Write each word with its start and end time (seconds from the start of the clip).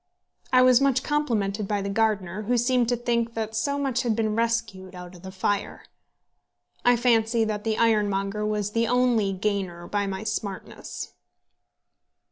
I 0.51 0.63
was 0.63 0.81
much 0.81 1.03
complimented 1.03 1.67
by 1.67 1.83
the 1.83 1.87
gardener, 1.89 2.41
who 2.41 2.57
seemed 2.57 2.89
to 2.89 2.95
think 2.97 3.35
that 3.35 3.53
so 3.55 3.77
much 3.77 4.01
had 4.01 4.15
been 4.15 4.35
rescued 4.35 4.95
out 4.95 5.13
of 5.13 5.21
the 5.21 5.29
fire. 5.31 5.83
I 6.83 6.95
fancy 6.95 7.43
that 7.43 7.63
the 7.63 7.77
ironmonger 7.77 8.43
was 8.43 8.71
the 8.71 8.87
only 8.87 9.31
gainer 9.31 9.85
by 9.85 10.07
my 10.07 10.23
smartness. 10.23 11.13